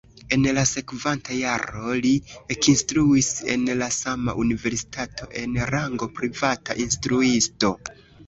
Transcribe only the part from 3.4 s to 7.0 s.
en la sama universitato en rango privata